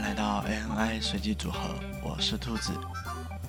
[0.00, 2.72] 来到 ANI，随机组合，我是兔子。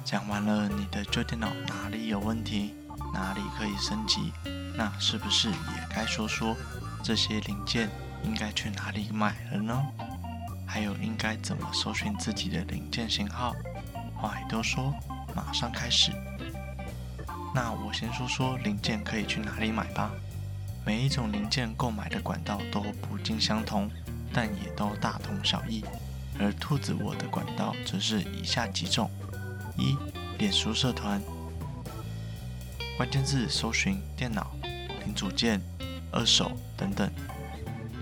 [0.04, 2.74] 讲完了你的旧电脑哪里有问题，
[3.14, 4.34] 哪里可以升级，
[4.76, 5.56] 那是不是也
[5.90, 6.56] 该说说
[7.02, 7.90] 这些零件
[8.24, 9.82] 应该去哪里买了呢？
[10.68, 13.56] 还有应该怎么搜寻自己的零件型号？
[14.16, 14.94] 话已多说，
[15.34, 16.12] 马上开始。
[17.56, 20.12] 那我先说说零件可以去哪里买吧。
[20.86, 23.90] 每一种零件购买的管道都不尽相同，
[24.34, 25.84] 但也都大同小异。
[26.40, 29.10] 而兔子我的管道则是以下几种：
[29.78, 29.96] 一、
[30.38, 31.22] 脸书社团，
[32.98, 34.52] 关键字搜寻电脑、
[35.06, 35.62] 零组件、
[36.12, 37.08] 二手等等；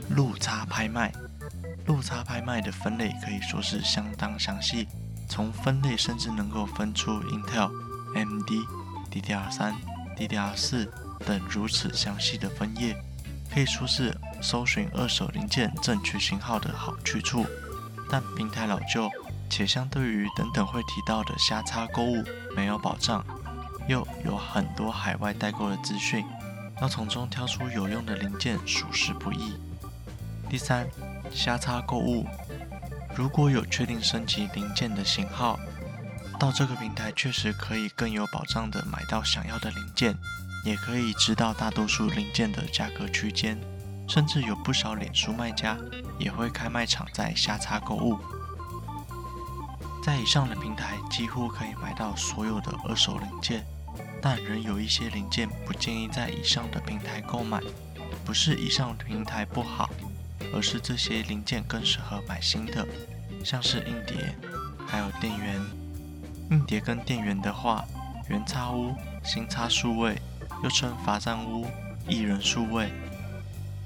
[0.09, 1.11] 路差拍卖，
[1.85, 4.87] 路差拍卖的分类可以说是相当详细，
[5.27, 7.71] 从分类甚至能够分出 Intel、
[8.15, 8.61] M D、
[9.11, 9.73] DDR3、
[10.15, 10.87] DDR4
[11.25, 12.95] 等如此详细的分页，
[13.53, 17.45] 可以说是搜寻二手零件正确型号的好去处。
[18.09, 19.09] 但平台老旧，
[19.49, 22.23] 且相对于等等会提到的瞎插购物
[22.55, 23.23] 没有保障，
[23.87, 26.25] 又有很多海外代购的资讯，
[26.81, 29.53] 要从中挑出有用的零件属实不易。
[30.49, 30.87] 第三，
[31.31, 32.25] 瞎插购物，
[33.15, 35.59] 如果有确定升级零件的型号，
[36.39, 40.17] 到这个平台确实可以更有保障的买到想要的零件，
[40.65, 43.59] 也可以知道大多数零件的价格区间。
[44.09, 45.77] 甚至有不少脸书卖家
[46.17, 48.17] 也会开卖场在瞎插购物，
[50.03, 53.63] 在以上的平台几乎可以买到所有的二手零件，
[54.19, 57.61] 但仍有一些零件不建议在以上的平台购买。
[58.25, 59.89] 不是以上平台不好，
[60.53, 62.87] 而是这些零件更适合买新的，
[63.43, 64.35] 像是硬碟，
[64.87, 65.61] 还有电源。
[66.49, 67.85] 硬碟跟电源的话，
[68.27, 70.19] 原插屋、新插数位，
[70.63, 71.67] 又称罚站屋、
[72.07, 72.91] 一人数位。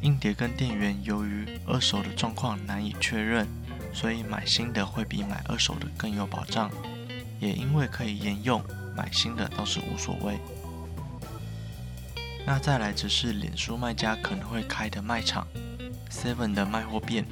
[0.03, 3.47] 硬碟跟电源由于二手的状况难以确认，
[3.93, 6.69] 所以买新的会比买二手的更有保障。
[7.39, 8.61] 也因为可以沿用，
[8.95, 10.37] 买新的倒是无所谓。
[12.45, 15.47] 那再来则是脸书卖家可能会开的卖场
[16.11, 17.25] ，Seven 的卖货店。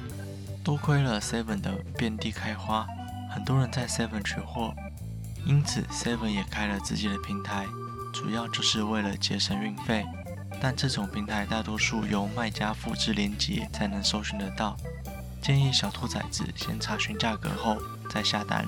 [0.64, 2.86] 多亏了 Seven 的遍地开花，
[3.30, 4.74] 很多人在 Seven 取货，
[5.44, 7.66] 因此 Seven 也开了自己的平台，
[8.14, 10.06] 主要就是为了节省运费。
[10.60, 14.76] 但这种平台大多数由卖家复制链接才能搜寻得到，
[15.40, 17.76] 建议小兔崽子先查询价格后
[18.08, 18.64] 再下单。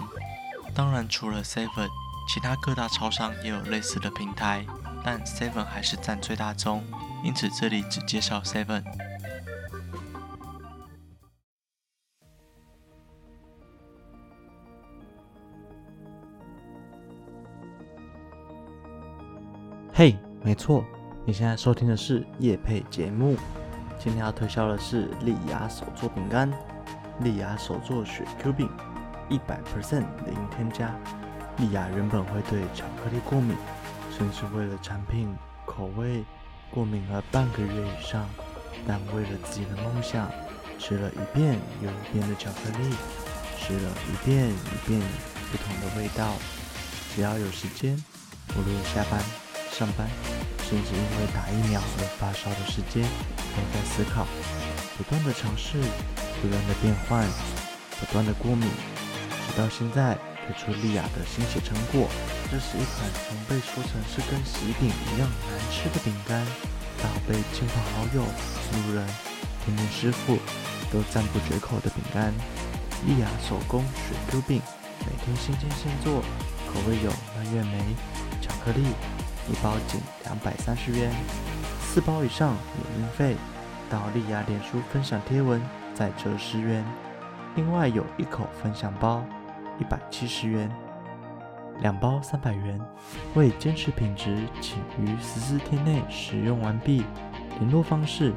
[0.74, 1.88] 当然，除了 Seven，
[2.28, 4.66] 其他各大超商也有类似的平台，
[5.04, 6.82] 但 Seven 还是占最大宗，
[7.22, 8.82] 因此这里只介绍 Seven。
[19.92, 20.84] 嘿，没错。
[21.26, 23.34] 你现在收听的是夜配节目，
[23.98, 26.52] 今天要推销的是丽雅手作饼干，
[27.20, 28.68] 丽雅手作雪 Q 饼，
[29.30, 30.94] 一百 percent 零添加。
[31.56, 33.56] 丽雅原本会对巧克力过敏，
[34.14, 36.22] 甚至为了产品口味
[36.70, 38.28] 过敏了半个月以上，
[38.86, 40.30] 但为了自己的梦想，
[40.78, 42.94] 吃了一遍又一遍的巧克力，
[43.58, 45.00] 吃了一遍一遍
[45.50, 46.34] 不同的味道。
[47.14, 47.96] 只要有时间，
[48.58, 49.18] 无论下班、
[49.76, 50.06] 上班。
[50.64, 53.04] 甚至因为打疫苗而发烧的时间，
[53.52, 54.26] 都在思考，
[54.96, 55.76] 不断的尝试，
[56.40, 57.28] 不断的变换，
[58.00, 58.64] 不断的过敏，
[59.44, 62.08] 直到现在推出丽雅的新血成果。
[62.50, 66.40] 这是一款从被说成是跟喜饼一样难吃的饼干，
[66.96, 69.04] 到被亲朋好友、路人、
[69.62, 70.40] 甜点师傅
[70.90, 72.32] 都赞不绝口的饼干。
[73.04, 74.62] 丽雅手工水 Q 饼，
[75.04, 76.24] 每天新鲜现做，
[76.72, 77.94] 口味有蔓越莓、
[78.40, 78.80] 巧克力。
[79.48, 81.12] 一包仅两百三十元，
[81.80, 83.36] 四包以上免运费。
[83.90, 85.60] 到丽雅脸书分享贴文
[85.94, 86.84] 再折十元。
[87.54, 89.22] 另外有一口分享包，
[89.78, 90.70] 一百七十元，
[91.80, 92.80] 两包三百元。
[93.34, 97.04] 为坚持品质，请于十四天内使用完毕。
[97.60, 98.32] 联络方式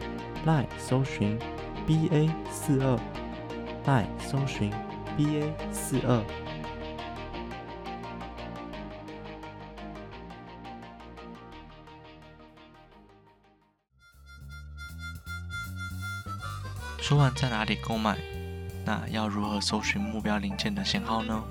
[0.46, 1.40] ：LINE 搜寻
[1.88, 3.00] BA 四二
[3.86, 4.72] ，LINE 搜寻
[5.18, 6.24] BA 四二。
[17.08, 18.18] 说完在哪里购买，
[18.84, 21.42] 那要如何搜寻目标零件的型号呢？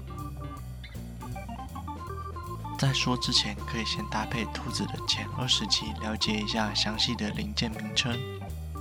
[2.78, 8.14] 在说之前，可以先搭配兔子的前二十期，了解一下详细的零件名称。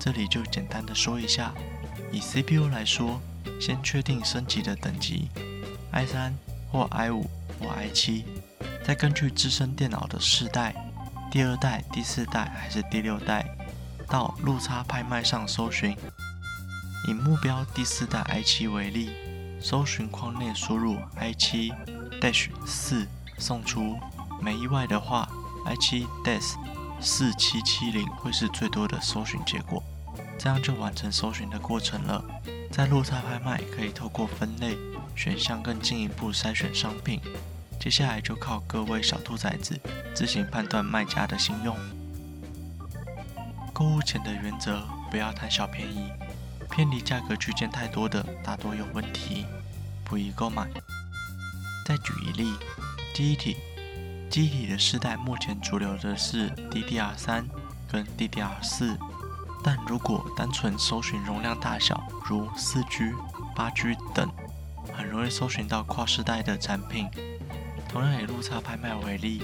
[0.02, 1.54] 这里就简单的说一下，
[2.12, 3.22] 以 CPU 来说，
[3.58, 5.30] 先确定升级的等级
[5.92, 6.36] ，i 三
[6.74, 7.26] 或 i 五
[7.58, 8.26] 或 i 七，
[8.86, 10.76] 再根据自身电脑的世代，
[11.32, 13.46] 第二代、第四代还是第六代，
[14.10, 15.96] 到路差拍卖上搜寻。
[17.08, 19.12] 以目标第四代 i7 为例，
[19.62, 21.72] 搜寻框内输入 i 七
[22.20, 23.08] dash 四，
[23.38, 23.96] 送出。
[24.42, 25.30] 没意外的话
[25.66, 26.56] ，i 七 dash
[27.00, 29.84] 四七七零会是最多的搜寻结果。
[30.40, 32.24] 这样就完成搜寻的过程了。
[32.72, 34.76] 在落差拍卖可以透过分类
[35.16, 37.22] 选项更进一步筛选商品。
[37.80, 39.80] 接下来就靠各位小兔崽子
[40.16, 41.78] 自行判断卖家的信用。
[43.72, 44.82] 购物前的原则，
[45.12, 46.10] 不要贪小便宜，
[46.76, 49.46] 偏离价格区间太多的大多有问题，
[50.04, 50.68] 不宜购买。
[51.86, 52.54] 再举一例，
[53.14, 53.56] 机体，
[54.30, 57.46] 机体的世代目前主流的是 DDR3
[57.90, 58.98] 跟 DDR4。
[59.64, 63.14] 但如果单纯搜寻容量大小，如四 G、
[63.56, 64.30] 八 G 等，
[64.94, 67.08] 很容易搜寻到跨世代的产品。
[67.88, 69.42] 同样以路差拍卖为例，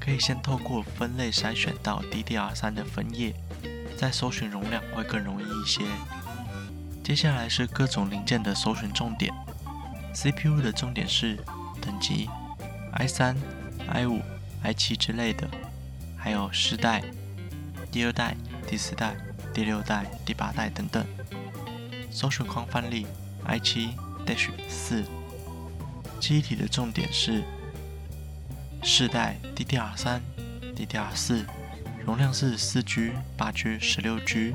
[0.00, 3.32] 可以先透过分类筛选到 DDR3 的分页，
[3.96, 5.84] 再搜寻容量会更容易一些。
[7.02, 9.32] 接下来是各种零件的搜寻重点
[10.14, 11.36] ，CPU 的重点是
[11.80, 12.28] 等级
[12.94, 13.36] ，i3、
[13.92, 14.20] i5、
[14.64, 15.48] i7 之类的，
[16.16, 17.02] 还有世代、
[17.90, 19.14] 第二代、第四代。
[19.54, 21.04] 第六代、第八代等等，
[22.10, 23.06] 搜寻框范例
[23.46, 25.04] i7-4，
[26.18, 27.44] 记忆体的重点是
[28.82, 30.20] 世代 DDR3、
[30.74, 31.44] DDR4，
[32.06, 34.54] 容量是 4G、8G、16G，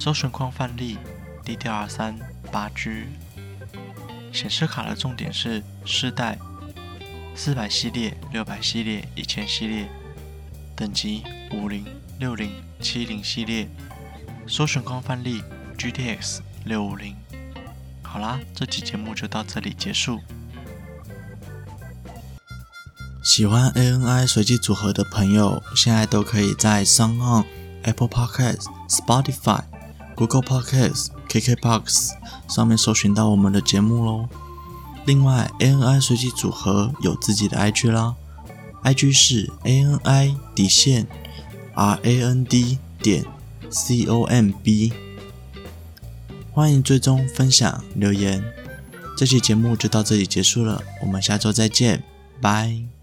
[0.00, 0.98] 搜寻框范例
[1.44, 2.14] DDR3、
[2.52, 3.04] 8G，
[4.32, 6.38] 显示卡的重点是世代
[7.36, 9.88] 400系列、600系列、1000系列，
[10.76, 11.84] 等级50、
[12.20, 12.50] 60、
[12.80, 13.68] 70系列。
[14.48, 15.42] 搜寻框范例
[15.78, 17.16] GTX 六五零。
[18.02, 20.20] 好啦，这期节目就到这里结束。
[23.22, 27.48] 喜欢 ANI 随机组合的朋友，现在都可以在 s o n g、
[27.84, 29.62] Apple Podcast、Spotify、
[30.16, 32.10] Google Podcast、KKBox
[32.48, 34.28] 上面搜寻到我们的节目喽。
[35.06, 38.14] 另外，ANI 随机组合有自己的 IG 啦
[38.84, 41.06] ，IG 是 ANI 底线
[41.74, 43.24] RAND 点。
[43.74, 44.92] C O M B，
[46.52, 48.44] 欢迎追踪、分享、留言。
[49.16, 52.04] 这期节目就到这里结束了，我们下周再见，
[52.38, 53.01] 拜。